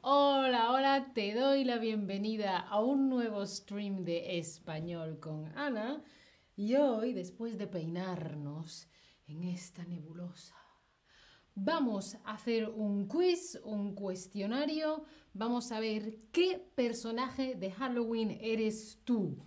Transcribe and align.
hola, 0.00 0.72
hola, 0.72 1.12
te 1.14 1.34
doy 1.34 1.64
la 1.64 1.78
bienvenida 1.78 2.58
a 2.58 2.80
un 2.80 3.08
nuevo 3.08 3.44
stream 3.46 4.04
de 4.04 4.38
español 4.38 5.20
con 5.20 5.46
Ana. 5.56 6.02
Y 6.56 6.74
hoy, 6.76 7.12
después 7.12 7.58
de 7.58 7.66
peinarnos 7.66 8.88
en 9.26 9.44
esta 9.44 9.84
nebulosa, 9.84 10.56
vamos 11.54 12.16
a 12.24 12.32
hacer 12.32 12.68
un 12.68 13.06
quiz, 13.06 13.60
un 13.62 13.94
cuestionario. 13.94 15.04
Vamos 15.32 15.70
a 15.70 15.80
ver 15.80 16.18
qué 16.32 16.58
personaje 16.74 17.54
de 17.54 17.70
Halloween 17.70 18.38
eres 18.40 19.00
tú. 19.04 19.38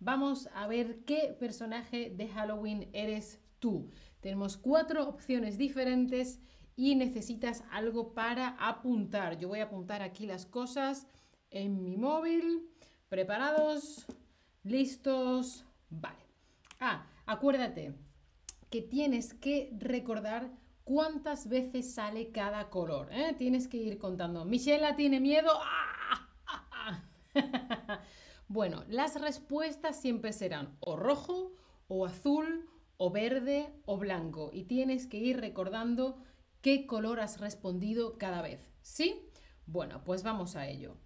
Vamos 0.00 0.48
a 0.54 0.66
ver 0.66 1.04
qué 1.04 1.36
personaje 1.38 2.10
de 2.10 2.28
Halloween 2.28 2.88
eres 2.92 3.40
tú. 3.58 3.90
Tenemos 4.20 4.56
cuatro 4.56 5.08
opciones 5.08 5.58
diferentes 5.58 6.40
y 6.76 6.94
necesitas 6.94 7.64
algo 7.70 8.14
para 8.14 8.56
apuntar. 8.58 9.38
Yo 9.38 9.48
voy 9.48 9.60
a 9.60 9.64
apuntar 9.64 10.02
aquí 10.02 10.26
las 10.26 10.46
cosas 10.46 11.06
en 11.50 11.82
mi 11.82 11.96
móvil. 11.96 12.68
¿Preparados? 13.08 14.06
¿Listos? 14.62 15.64
Vale. 15.90 16.24
Ah, 16.80 17.06
acuérdate 17.26 17.94
que 18.70 18.82
tienes 18.82 19.34
que 19.34 19.70
recordar 19.78 20.50
cuántas 20.82 21.48
veces 21.48 21.94
sale 21.94 22.32
cada 22.32 22.70
color. 22.70 23.08
¿eh? 23.12 23.34
Tienes 23.38 23.68
que 23.68 23.76
ir 23.76 23.98
contando. 23.98 24.44
Michela 24.44 24.96
tiene 24.96 25.20
miedo. 25.20 25.50
¡Ah! 25.62 25.94
bueno, 28.48 28.84
las 28.88 29.20
respuestas 29.20 30.00
siempre 30.00 30.32
serán 30.32 30.76
o 30.80 30.96
rojo, 30.96 31.52
o 31.88 32.06
azul, 32.06 32.68
o 32.96 33.10
verde, 33.10 33.72
o 33.86 33.98
blanco. 33.98 34.50
Y 34.52 34.64
tienes 34.64 35.06
que 35.06 35.18
ir 35.18 35.40
recordando 35.40 36.18
qué 36.64 36.86
color 36.86 37.20
has 37.20 37.40
respondido 37.40 38.16
cada 38.16 38.40
vez. 38.40 38.72
¿Sí? 38.80 39.28
Bueno, 39.66 40.02
pues 40.02 40.22
vamos 40.22 40.56
a 40.56 40.66
ello. 40.66 40.96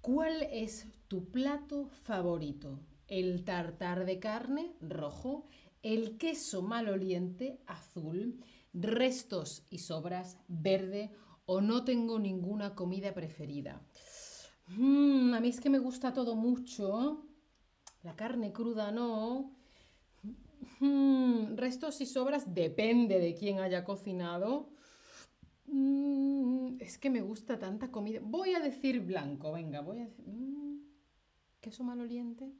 ¿Cuál 0.00 0.44
es 0.52 0.86
tu 1.08 1.32
plato 1.32 1.88
favorito? 1.88 2.78
¿El 3.08 3.44
tartar 3.44 4.04
de 4.04 4.20
carne 4.20 4.76
rojo? 4.80 5.48
¿El 5.82 6.16
queso 6.16 6.62
maloliente 6.62 7.60
azul? 7.66 8.38
¿Restos 8.72 9.66
y 9.68 9.78
sobras 9.78 10.38
verde? 10.46 11.10
¿O 11.44 11.60
no 11.60 11.84
tengo 11.84 12.20
ninguna 12.20 12.76
comida 12.76 13.12
preferida? 13.14 13.82
Mm, 14.68 15.34
a 15.34 15.40
mí 15.40 15.48
es 15.48 15.60
que 15.60 15.70
me 15.70 15.80
gusta 15.80 16.12
todo 16.12 16.36
mucho. 16.36 17.26
La 18.04 18.14
carne 18.14 18.52
cruda 18.52 18.92
no. 18.92 19.56
Hmm, 20.80 21.56
restos 21.56 22.00
y 22.00 22.06
sobras 22.06 22.54
depende 22.54 23.18
de 23.18 23.34
quién 23.34 23.60
haya 23.60 23.84
cocinado. 23.84 24.70
Mm, 25.66 26.76
es 26.80 26.98
que 26.98 27.10
me 27.10 27.20
gusta 27.20 27.58
tanta 27.58 27.90
comida. 27.90 28.20
Voy 28.22 28.54
a 28.54 28.60
decir 28.60 29.00
blanco, 29.00 29.52
venga, 29.52 29.80
voy 29.80 30.00
a 30.00 30.04
decir... 30.04 30.26
Mm, 30.26 30.80
¿Queso 31.60 31.84
maloliente? 31.84 32.52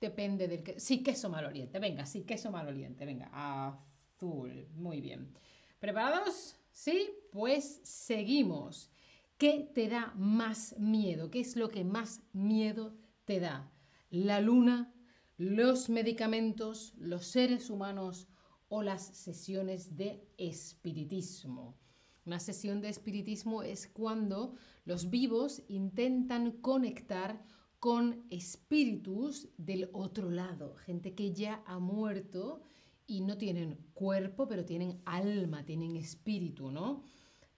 Depende 0.00 0.48
del 0.48 0.62
que... 0.62 0.78
Sí, 0.78 1.02
queso 1.02 1.30
maloliente, 1.30 1.78
venga, 1.78 2.04
sí, 2.04 2.24
queso 2.24 2.50
maloliente, 2.50 3.06
venga. 3.06 3.30
Azul, 3.32 4.68
muy 4.74 5.00
bien. 5.00 5.32
¿Preparados? 5.78 6.56
Sí, 6.70 7.10
pues 7.30 7.80
seguimos. 7.84 8.90
¿Qué 9.38 9.70
te 9.74 9.88
da 9.88 10.12
más 10.16 10.78
miedo? 10.78 11.30
¿Qué 11.30 11.40
es 11.40 11.56
lo 11.56 11.70
que 11.70 11.84
más 11.84 12.22
miedo 12.32 12.94
te 13.24 13.40
da? 13.40 13.70
¿La 14.10 14.40
luna, 14.40 14.92
los 15.36 15.88
medicamentos, 15.88 16.94
los 16.96 17.26
seres 17.26 17.68
humanos 17.70 18.28
o 18.68 18.82
las 18.82 19.02
sesiones 19.02 19.96
de 19.96 20.26
espiritismo. 20.38 21.76
Una 22.24 22.40
sesión 22.40 22.80
de 22.80 22.88
espiritismo 22.88 23.62
es 23.62 23.86
cuando 23.86 24.54
los 24.84 25.10
vivos 25.10 25.62
intentan 25.68 26.52
conectar 26.52 27.44
con 27.78 28.24
espíritus 28.30 29.48
del 29.58 29.90
otro 29.92 30.30
lado, 30.30 30.74
gente 30.76 31.14
que 31.14 31.32
ya 31.32 31.62
ha 31.66 31.78
muerto 31.78 32.62
y 33.06 33.20
no 33.20 33.36
tienen 33.36 33.76
cuerpo, 33.94 34.48
pero 34.48 34.64
tienen 34.64 35.00
alma, 35.04 35.64
tienen 35.64 35.94
espíritu, 35.96 36.72
¿no? 36.72 37.04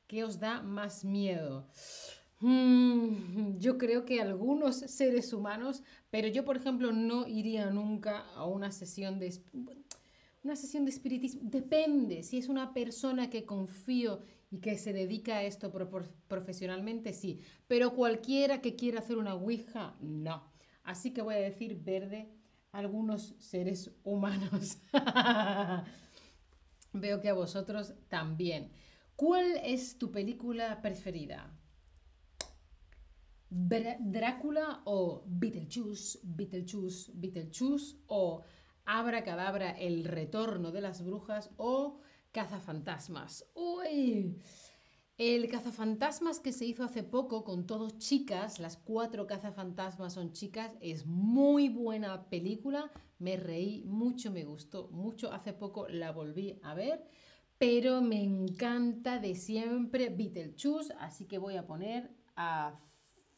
¿Qué 0.06 0.25
os 0.25 0.39
da 0.39 0.62
más 0.62 1.05
miedo? 1.05 1.69
Mm, 2.41 3.59
yo 3.59 3.78
creo 3.78 4.04
que 4.04 4.21
algunos 4.21 4.76
seres 4.76 5.32
humanos, 5.32 5.82
pero 6.10 6.28
yo, 6.28 6.44
por 6.44 6.56
ejemplo, 6.56 6.93
no 6.93 7.26
iría 7.26 7.71
nunca 7.71 8.21
a 8.34 8.47
una 8.47 8.71
sesión 8.71 9.19
de 9.19 9.32
una 10.44 10.56
sesión 10.56 10.84
de 10.84 10.91
espiritismo. 10.91 11.41
Depende, 11.44 12.22
si 12.22 12.38
es 12.38 12.48
una 12.48 12.72
persona 12.72 13.28
que 13.28 13.44
confío 13.44 14.21
y 14.50 14.59
que 14.59 14.78
se 14.78 14.93
dedica 14.93 15.38
a 15.38 15.43
esto 15.43 15.71
profesionalmente, 16.28 17.12
sí. 17.12 17.41
Pero 17.66 17.93
cualquiera 17.94 18.60
que 18.60 18.77
quiera 18.77 19.00
hacer 19.00 19.19
una 19.19 19.34
Ouija, 19.34 19.97
no. 20.00 20.43
Así 20.84 21.10
que 21.12 21.22
voy 21.22 21.34
a 21.34 21.38
decir 21.38 21.82
verde 21.82 22.28
algunos 22.72 23.34
seres 23.38 23.91
humanos. 24.04 24.78
Veo 26.93 27.21
que 27.21 27.28
a 27.28 27.34
vosotros 27.34 27.93
también. 28.09 28.71
¿Cuál 29.16 29.56
es 29.65 29.98
tu 29.98 30.10
película 30.10 30.81
preferida? 30.81 31.58
Drácula 33.50 34.82
o 34.84 35.25
Beetlejuice, 35.26 36.20
Beetlejuice, 36.22 37.12
Beetlejuice 37.14 37.97
o 38.06 38.42
Cadabra, 39.25 39.70
el 39.70 40.04
retorno 40.04 40.70
de 40.70 40.81
las 40.81 41.04
brujas 41.04 41.50
o 41.56 42.00
Cazafantasmas. 42.32 43.47
¡Uy! 43.54 44.38
El 45.16 45.48
Cazafantasmas 45.48 46.41
que 46.41 46.53
se 46.53 46.64
hizo 46.64 46.84
hace 46.84 47.03
poco 47.03 47.42
con 47.42 47.66
todos 47.66 47.98
chicas, 47.98 48.60
las 48.60 48.76
cuatro 48.76 49.26
Cazafantasmas 49.26 50.12
son 50.12 50.32
chicas, 50.32 50.76
es 50.80 51.06
muy 51.06 51.69
buena 51.69 52.28
película, 52.28 52.91
me 53.19 53.36
reí 53.36 53.82
mucho, 53.84 54.30
me 54.30 54.44
gustó 54.44 54.88
mucho, 54.91 55.32
hace 55.32 55.53
poco 55.53 55.88
la 55.88 56.12
volví 56.12 56.60
a 56.62 56.75
ver, 56.75 57.04
pero 57.59 58.00
me 58.00 58.22
encanta 58.22 59.19
de 59.19 59.34
siempre 59.34 60.10
Beetlejuice, 60.10 60.94
así 61.00 61.25
que 61.25 61.38
voy 61.38 61.56
a 61.56 61.66
poner 61.66 62.15
a 62.36 62.78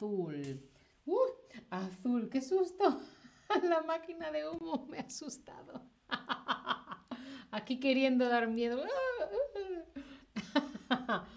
azul. 0.01 0.63
¡Uh! 1.07 1.19
Azul, 1.71 2.29
qué 2.31 2.41
susto. 2.41 3.01
La 3.63 3.83
máquina 3.83 4.31
de 4.31 4.49
humo 4.49 4.87
me 4.89 4.99
ha 4.99 5.03
asustado. 5.03 5.83
Aquí 7.51 7.81
queriendo 7.81 8.29
dar 8.29 8.49
miedo. 8.49 8.85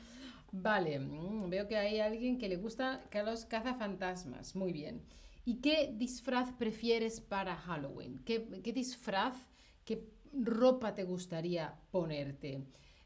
Vale, 0.51 0.99
mm, 0.99 1.49
veo 1.49 1.67
que 1.67 1.77
hay 1.77 1.99
alguien 1.99 2.37
que 2.37 2.47
le 2.47 2.57
gusta 2.57 3.01
que 3.09 3.23
los 3.23 3.45
cazafantasmas. 3.45 4.55
Muy 4.55 4.71
bien. 4.71 5.03
¿Y 5.45 5.59
qué 5.59 5.91
disfraz 5.93 6.53
prefieres 6.53 7.19
para 7.19 7.55
Halloween? 7.55 8.23
¿Qué, 8.23 8.61
qué 8.63 8.71
disfraz, 8.71 9.35
qué 9.83 10.07
ropa 10.31 10.93
te 10.93 11.03
gustaría 11.03 11.75
ponerte? 11.91 12.63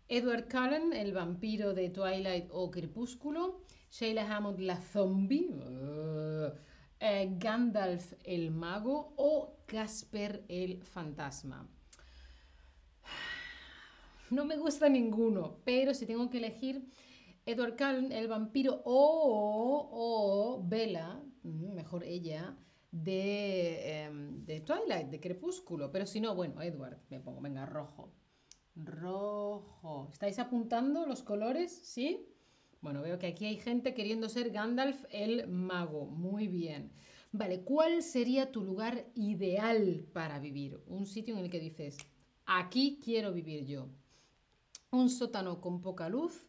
Edward 0.09 0.47
Cullen, 0.50 0.94
el 0.94 1.12
vampiro 1.12 1.73
de 1.73 1.90
Twilight 1.90 2.47
o 2.51 2.72
Crepúsculo. 2.72 3.62
Sheila 3.91 4.23
Hammond 4.23 4.59
la 4.59 4.78
zombie, 4.78 5.50
uh, 5.50 6.53
eh, 7.00 7.35
Gandalf 7.38 8.13
el 8.23 8.51
mago 8.51 9.13
o 9.17 9.57
Casper 9.66 10.46
el 10.47 10.84
fantasma. 10.84 11.67
No 14.29 14.46
me 14.46 14.57
gusta 14.57 14.90
ninguno, 14.90 15.59
pero 15.63 15.94
si 15.94 16.06
tengo 16.06 16.29
que 16.29 16.38
elegir 16.38 16.85
Edward 17.46 17.78
Cullen, 17.78 18.12
el 18.12 18.28
vampiro, 18.28 18.81
o, 18.85 19.90
o 19.91 20.63
Bella, 20.67 21.22
mm, 21.44 21.73
mejor 21.73 22.03
ella, 22.03 22.57
de, 22.91 24.03
em, 24.03 24.46
de 24.46 24.62
Twilight, 24.62 25.07
de 25.07 25.19
Crepúsculo. 25.19 25.91
Pero 25.91 26.06
si 26.06 26.19
no, 26.19 26.35
bueno, 26.35 26.61
Edward, 26.61 26.99
me 27.09 27.20
pongo, 27.20 27.41
venga, 27.41 27.66
rojo. 27.66 28.14
Rojo. 28.84 30.09
¿Estáis 30.12 30.40
apuntando 30.40 31.06
los 31.06 31.24
colores? 31.24 31.72
¿Sí? 31.72 32.28
Bueno, 32.82 33.02
veo 33.02 33.18
que 33.18 33.28
aquí 33.28 33.46
hay 33.46 33.58
gente 33.58 33.94
queriendo 33.94 34.29
ser 34.29 34.52
Gandalf 34.52 35.03
el 35.09 35.47
mago. 35.47 36.06
Muy 36.06 36.47
bien. 36.47 36.91
Vale, 37.32 37.62
¿cuál 37.62 38.03
sería 38.03 38.52
tu 38.52 38.64
lugar 38.64 39.08
ideal 39.16 40.06
para 40.14 40.40
vivir? 40.40 40.79
Un 40.88 41.06
sitio 41.06 41.38
en 41.38 41.44
el 41.44 41.50
que 41.50 41.59
dices, 41.59 41.97
aquí 42.46 43.00
quiero 43.03 43.34
vivir 43.34 43.66
yo. 43.66 43.90
Un 44.91 45.09
sótano 45.09 45.59
con 45.59 45.82
poca 45.82 46.08
luz, 46.08 46.47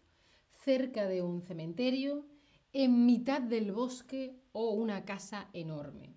cerca 0.65 1.09
de 1.09 1.23
un 1.23 1.43
cementerio, 1.43 2.27
en 2.73 3.07
mitad 3.07 3.41
del 3.41 3.73
bosque 3.73 4.37
o 4.53 4.71
una 4.71 5.05
casa 5.05 5.49
enorme. 5.53 6.15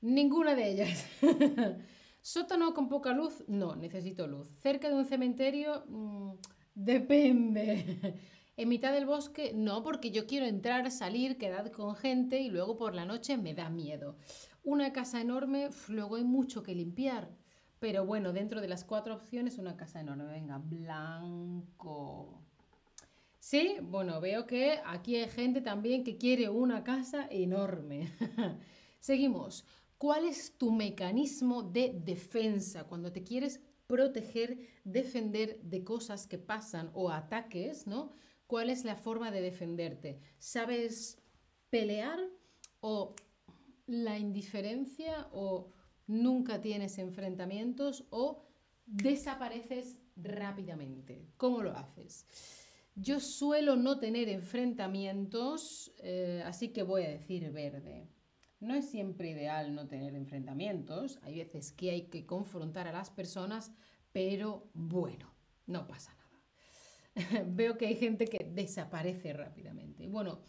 Ninguna 0.00 0.54
de 0.54 0.70
ellas. 0.70 1.06
sótano 2.24 2.72
con 2.72 2.88
poca 2.88 3.12
luz, 3.12 3.44
no, 3.48 3.76
necesito 3.76 4.26
luz. 4.26 4.48
Cerca 4.56 4.88
de 4.88 4.94
un 4.94 5.04
cementerio, 5.04 5.84
mm, 5.86 6.32
depende. 6.74 8.18
En 8.56 8.68
mitad 8.68 8.92
del 8.92 9.04
bosque, 9.04 9.52
no, 9.54 9.82
porque 9.82 10.10
yo 10.10 10.26
quiero 10.26 10.46
entrar, 10.46 10.90
salir, 10.90 11.36
quedar 11.36 11.70
con 11.70 11.94
gente 11.96 12.40
y 12.40 12.48
luego 12.48 12.76
por 12.76 12.94
la 12.94 13.04
noche 13.04 13.36
me 13.36 13.52
da 13.52 13.68
miedo. 13.68 14.16
Una 14.62 14.92
casa 14.92 15.20
enorme, 15.20 15.68
luego 15.88 16.16
hay 16.16 16.24
mucho 16.24 16.62
que 16.62 16.74
limpiar. 16.74 17.28
Pero 17.78 18.06
bueno, 18.06 18.32
dentro 18.32 18.62
de 18.62 18.68
las 18.68 18.84
cuatro 18.84 19.14
opciones, 19.14 19.58
una 19.58 19.76
casa 19.76 20.00
enorme. 20.00 20.24
Venga, 20.24 20.56
blanco. 20.58 22.40
Sí, 23.38 23.76
bueno, 23.82 24.22
veo 24.22 24.46
que 24.46 24.80
aquí 24.86 25.16
hay 25.16 25.28
gente 25.28 25.60
también 25.60 26.04
que 26.04 26.16
quiere 26.16 26.48
una 26.48 26.84
casa 26.84 27.26
enorme. 27.30 28.10
Seguimos. 29.00 29.66
¿Cuál 29.98 30.24
es 30.24 30.56
tu 30.58 30.70
mecanismo 30.70 31.62
de 31.62 32.00
defensa 32.04 32.84
cuando 32.84 33.12
te 33.12 33.22
quieres 33.22 33.60
proteger, 33.86 34.58
defender 34.84 35.60
de 35.62 35.84
cosas 35.84 36.26
que 36.26 36.38
pasan 36.38 36.90
o 36.94 37.10
ataques, 37.10 37.86
¿no? 37.86 38.12
¿Cuál 38.46 38.70
es 38.70 38.84
la 38.84 38.96
forma 38.96 39.30
de 39.30 39.40
defenderte? 39.40 40.20
¿Sabes 40.38 41.22
pelear 41.70 42.18
o 42.80 43.14
la 43.86 44.18
indiferencia 44.18 45.28
o 45.32 45.72
nunca 46.06 46.60
tienes 46.60 46.98
enfrentamientos 46.98 48.06
o 48.10 48.44
desapareces 48.86 49.98
rápidamente? 50.16 51.26
¿Cómo 51.36 51.62
lo 51.62 51.72
haces? 51.72 52.26
Yo 52.96 53.18
suelo 53.18 53.76
no 53.76 53.98
tener 53.98 54.28
enfrentamientos, 54.28 55.92
eh, 55.98 56.42
así 56.44 56.68
que 56.68 56.82
voy 56.82 57.02
a 57.02 57.08
decir 57.08 57.50
verde. 57.50 58.08
No 58.64 58.74
es 58.74 58.88
siempre 58.88 59.28
ideal 59.28 59.74
no 59.74 59.86
tener 59.88 60.14
enfrentamientos, 60.14 61.18
hay 61.20 61.36
veces 61.36 61.70
que 61.70 61.90
hay 61.90 62.06
que 62.06 62.24
confrontar 62.24 62.88
a 62.88 62.92
las 62.92 63.10
personas, 63.10 63.72
pero 64.10 64.70
bueno, 64.72 65.30
no 65.66 65.86
pasa 65.86 66.14
nada. 66.14 67.44
Veo 67.46 67.76
que 67.76 67.86
hay 67.86 67.96
gente 67.96 68.26
que 68.26 68.42
desaparece 68.42 69.34
rápidamente. 69.34 70.08
Bueno, 70.08 70.40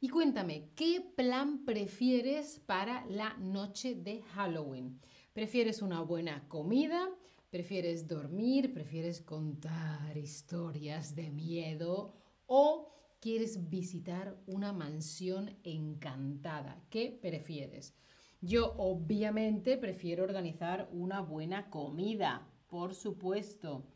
y 0.00 0.08
cuéntame, 0.08 0.68
¿qué 0.76 1.04
plan 1.16 1.64
prefieres 1.64 2.60
para 2.64 3.04
la 3.06 3.34
noche 3.38 3.96
de 3.96 4.22
Halloween? 4.22 5.00
¿Prefieres 5.32 5.82
una 5.82 6.00
buena 6.00 6.46
comida? 6.46 7.10
¿Prefieres 7.50 8.06
dormir? 8.06 8.72
¿Prefieres 8.72 9.20
contar 9.20 10.16
historias 10.16 11.16
de 11.16 11.28
miedo? 11.30 12.14
¿O 12.46 12.93
quieres 13.24 13.70
visitar 13.70 14.36
una 14.46 14.74
mansión 14.74 15.56
encantada? 15.64 16.78
¿Qué 16.90 17.18
prefieres? 17.22 17.94
Yo 18.42 18.74
obviamente 18.76 19.78
prefiero 19.78 20.24
organizar 20.24 20.90
una 20.92 21.22
buena 21.22 21.70
comida, 21.70 22.46
por 22.68 22.94
supuesto. 22.94 23.86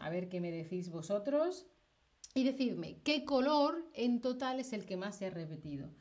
A 0.00 0.10
ver 0.10 0.28
qué 0.28 0.40
me 0.40 0.50
decís 0.50 0.90
vosotros. 0.90 1.68
Y 2.34 2.42
decidme, 2.42 2.98
¿qué 3.04 3.24
color 3.24 3.88
en 3.94 4.20
total 4.20 4.58
es 4.58 4.72
el 4.72 4.86
que 4.86 4.96
más 4.96 5.16
se 5.18 5.26
ha 5.26 5.30
repetido? 5.30 5.94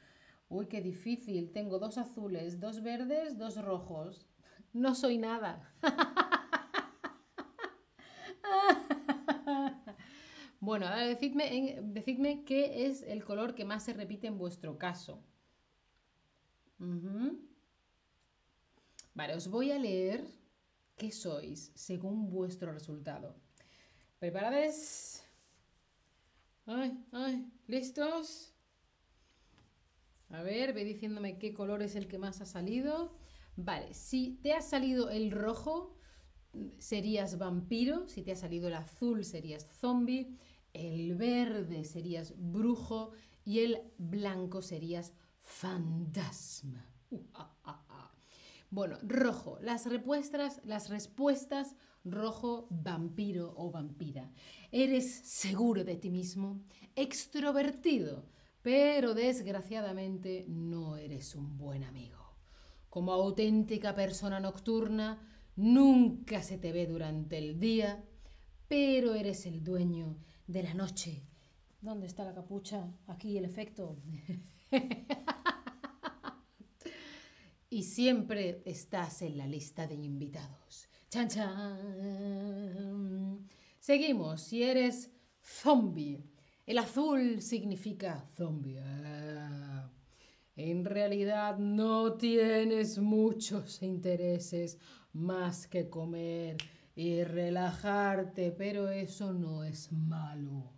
Uy, 0.50 0.66
qué 0.66 0.82
difícil. 0.82 1.52
Tengo 1.52 1.78
dos 1.78 2.00
azules, 2.00 2.60
dos 2.60 2.82
verdes, 2.82 3.38
dos 3.38 3.64
rojos. 3.64 4.26
No 4.72 4.96
soy 4.96 5.20
nada. 5.20 5.72
bueno, 10.64 10.88
ahora 10.88 11.06
decidme, 11.06 12.46
qué 12.46 12.86
es 12.88 13.02
el 13.02 13.26
color 13.26 13.54
que 13.54 13.66
más 13.66 13.84
se 13.84 13.92
repite 13.92 14.28
en 14.28 14.38
vuestro 14.38 14.78
caso. 14.78 15.22
Vale, 19.14 19.36
os 19.36 19.50
voy 19.50 19.72
a 19.72 19.78
leer 19.78 20.26
qué 20.96 21.12
sois 21.12 21.74
según 21.76 22.30
vuestro 22.30 22.72
resultado. 22.72 23.36
¿Preparados? 24.20 25.22
¿listos? 27.68 28.54
A 30.30 30.44
ver, 30.44 30.72
ve 30.72 30.86
diciéndome 30.86 31.40
qué 31.40 31.54
color 31.54 31.82
es 31.82 31.98
el 31.98 32.08
que 32.08 32.18
más 32.18 32.40
ha 32.40 32.46
salido. 32.46 33.18
Vale, 33.58 33.94
si 33.94 34.40
te 34.42 34.54
ha 34.54 34.62
salido 34.62 35.10
el 35.10 35.30
rojo, 35.30 35.98
serías 36.78 37.38
vampiro. 37.38 38.08
Si 38.08 38.22
te 38.22 38.32
ha 38.32 38.36
salido 38.36 38.68
el 38.68 38.76
azul, 38.76 39.26
serías 39.26 39.68
zombie. 39.80 40.38
El 40.74 41.16
verde 41.16 41.84
serías 41.84 42.34
brujo. 42.38 43.12
Y 43.46 43.60
el 43.60 43.82
blanco 43.98 44.62
serías 44.62 45.14
fantasma. 45.42 46.90
Bueno, 48.70 48.98
rojo. 49.04 49.60
Las 49.62 49.86
respuestas, 49.86 50.62
las 50.64 50.90
respuestas 50.90 51.76
rojo, 52.04 52.68
vampiro 52.70 53.54
o 53.58 53.72
vampira. 53.72 54.32
Eres 54.72 55.10
seguro 55.10 55.84
de 55.84 55.96
ti 55.96 56.10
mismo, 56.10 56.62
extrovertido, 56.96 58.26
pero 58.62 59.14
desgraciadamente 59.14 60.46
no 60.48 60.98
eres 60.98 61.36
un 61.36 61.58
buen 61.58 61.84
amigo. 61.84 62.20
Como 62.90 63.12
auténtica 63.14 63.96
persona 63.96 64.40
nocturna, 64.40 65.20
nunca 65.56 66.42
se 66.42 66.58
te 66.58 66.72
ve 66.72 66.88
durante 66.88 67.38
el 67.38 67.60
día, 67.60 68.04
pero 68.68 69.16
eres 69.16 69.46
el 69.46 69.64
dueño 69.64 70.18
de 70.48 70.64
la 70.64 70.74
noche. 70.74 71.24
¿Dónde 71.82 72.08
está 72.08 72.24
la 72.24 72.34
capucha? 72.34 72.92
Aquí 73.08 73.38
el 73.38 73.46
efecto. 73.46 73.98
y 77.70 77.84
siempre 77.84 78.62
estás 78.66 79.22
en 79.22 79.38
la 79.38 79.48
lista 79.48 79.86
de 79.86 79.96
invitados. 79.96 80.88
Chan, 81.10 81.28
chan. 81.28 83.48
Seguimos. 83.80 84.42
Si 84.42 84.64
eres 84.64 85.12
zombie, 85.42 86.24
el 86.66 86.78
azul 86.78 87.42
significa 87.42 88.26
zombie. 88.36 88.80
Ah. 88.80 89.92
En 90.56 90.86
realidad 90.86 91.58
no 91.58 92.14
tienes 92.14 93.00
muchos 93.00 93.82
intereses 93.82 94.78
más 95.14 95.68
que 95.68 95.90
comer 95.90 96.58
y 96.96 97.24
relajarte, 97.24 98.52
pero 98.52 98.90
eso 98.90 99.34
no 99.34 99.64
es 99.64 99.92
malo. 99.92 100.74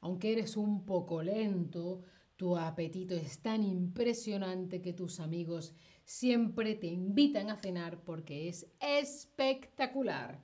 Aunque 0.00 0.32
eres 0.32 0.56
un 0.56 0.84
poco 0.84 1.22
lento, 1.22 2.02
tu 2.36 2.56
apetito 2.56 3.14
es 3.14 3.40
tan 3.40 3.62
impresionante 3.62 4.82
que 4.82 4.92
tus 4.92 5.20
amigos 5.20 5.74
siempre 6.04 6.74
te 6.74 6.88
invitan 6.88 7.50
a 7.50 7.56
cenar 7.56 8.02
porque 8.02 8.48
es 8.48 8.66
espectacular. 8.80 10.42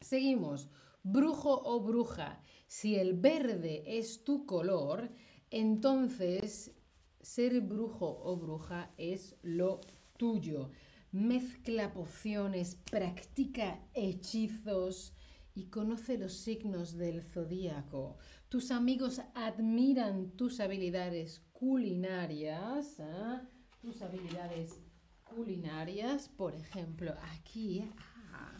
Seguimos. 0.00 0.68
Brujo 1.02 1.62
o 1.64 1.80
bruja. 1.80 2.42
Si 2.66 2.96
el 2.96 3.14
verde 3.14 3.82
es 3.86 4.22
tu 4.22 4.44
color, 4.44 5.10
entonces 5.50 6.72
ser 7.20 7.60
brujo 7.60 8.20
o 8.22 8.36
bruja 8.36 8.90
es 8.96 9.36
lo 9.42 9.80
tuyo. 10.16 10.70
Mezcla 11.12 11.92
pociones, 11.92 12.76
practica 12.90 13.80
hechizos 13.94 15.12
y 15.54 15.64
conoce 15.64 16.16
los 16.16 16.34
signos 16.34 16.96
del 16.96 17.22
zodíaco. 17.22 18.16
Tus 18.48 18.70
amigos 18.70 19.20
admiran 19.34 20.30
tus 20.30 20.60
habilidades 20.60 21.40
culinarias. 21.52 23.00
¿ah? 23.00 23.42
Tus 23.82 24.02
habilidades 24.02 24.80
culinarias, 25.24 26.28
por 26.28 26.54
ejemplo, 26.54 27.14
aquí. 27.32 27.90
Ah, 28.32 28.56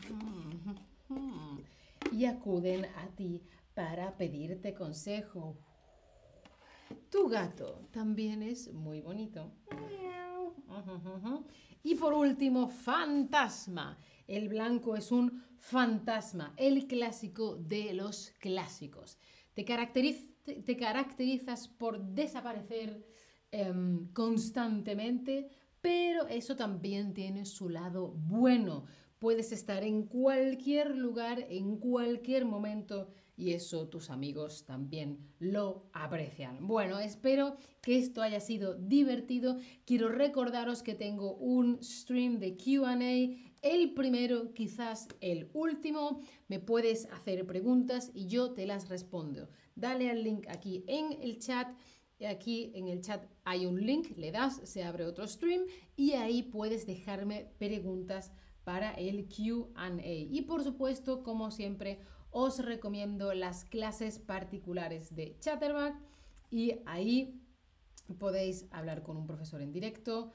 y 2.13 2.25
acuden 2.25 2.87
a 2.97 3.09
ti 3.15 3.43
para 3.75 4.17
pedirte 4.17 4.75
consejo. 4.75 5.57
Tu 7.11 7.29
gato 7.29 7.87
también 7.93 8.43
es 8.43 8.73
muy 8.73 9.01
bonito. 9.01 9.53
Y 11.83 11.95
por 11.95 12.13
último, 12.13 12.69
fantasma. 12.69 13.99
El 14.27 14.49
blanco 14.49 14.95
es 14.97 15.11
un 15.11 15.43
fantasma, 15.59 16.55
el 16.57 16.87
clásico 16.87 17.57
de 17.57 17.93
los 17.95 18.33
clásicos. 18.39 19.19
Te, 19.55 19.65
te 19.65 20.77
caracterizas 20.77 21.69
por 21.69 22.01
desaparecer 22.01 23.05
em, 23.51 24.13
constantemente, 24.13 25.49
pero 25.81 26.27
eso 26.29 26.57
también 26.57 27.13
tiene 27.15 27.45
su 27.45 27.69
lado 27.69 28.09
bueno. 28.09 28.85
Puedes 29.19 29.53
estar 29.53 29.83
en 29.83 30.05
cualquier 30.05 30.97
lugar, 30.97 31.45
en 31.49 31.77
cualquier 31.77 32.45
momento 32.45 33.09
y 33.41 33.55
eso 33.55 33.89
tus 33.89 34.11
amigos 34.11 34.65
también 34.67 35.19
lo 35.39 35.87
aprecian. 35.95 36.67
Bueno, 36.67 36.99
espero 36.99 37.57
que 37.81 37.99
esto 37.99 38.21
haya 38.21 38.39
sido 38.39 38.75
divertido. 38.75 39.57
Quiero 39.87 40.11
recordaros 40.11 40.83
que 40.83 40.95
tengo 40.95 41.37
un 41.37 41.83
stream 41.83 42.39
de 42.39 42.57
QA, 42.57 42.99
el 43.63 43.95
primero, 43.95 44.53
quizás 44.53 45.09
el 45.21 45.49
último. 45.55 46.21
Me 46.49 46.61
puedes 46.61 47.07
hacer 47.07 47.47
preguntas 47.47 48.11
y 48.13 48.27
yo 48.27 48.53
te 48.53 48.67
las 48.67 48.89
respondo. 48.91 49.49
Dale 49.75 50.11
al 50.11 50.23
link 50.23 50.47
aquí 50.49 50.85
en 50.87 51.13
el 51.23 51.39
chat. 51.39 51.69
Aquí 52.29 52.71
en 52.75 52.89
el 52.89 53.01
chat 53.01 53.25
hay 53.45 53.65
un 53.65 53.81
link, 53.81 54.19
le 54.19 54.31
das, 54.31 54.61
se 54.65 54.83
abre 54.83 55.07
otro 55.07 55.27
stream 55.27 55.63
y 55.97 56.13
ahí 56.13 56.43
puedes 56.43 56.87
dejarme 56.87 57.47
preguntas 57.59 58.31
para 58.63 58.93
el 58.93 59.27
QA. 59.27 59.91
Y 60.05 60.43
por 60.43 60.63
supuesto, 60.63 61.23
como 61.23 61.51
siempre, 61.51 61.99
os 62.31 62.59
recomiendo 62.65 63.35
las 63.35 63.65
clases 63.65 64.19
particulares 64.19 65.15
de 65.15 65.37
Chatterback 65.41 65.97
y 66.51 66.77
ahí 66.87 67.41
podéis 68.19 68.67
hablar 68.71 69.03
con 69.03 69.17
un 69.17 69.27
profesor 69.27 69.63
en 69.63 69.73
directo. 69.73 70.33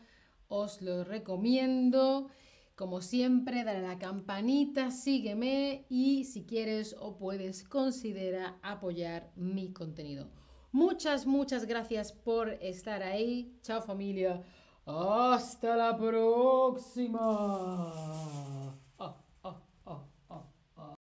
Os 0.48 0.82
lo 0.82 1.04
recomiendo. 1.04 2.30
Como 2.76 3.02
siempre, 3.02 3.64
dale 3.64 3.80
a 3.80 3.90
la 3.94 3.98
campanita, 4.00 4.92
sígueme 4.92 5.86
y 5.90 6.26
si 6.26 6.46
quieres 6.46 6.96
o 7.00 7.18
puedes, 7.18 7.64
considera 7.64 8.60
apoyar 8.62 9.32
mi 9.36 9.72
contenido. 9.72 10.30
Muchas, 10.74 11.26
muchas 11.26 11.66
gracias 11.66 12.12
por 12.12 12.50
estar 12.62 13.02
ahí. 13.02 13.58
Chao 13.62 13.82
familia. 13.82 14.44
Hasta 14.86 15.78
la 15.78 15.98
próxima. 15.98 17.24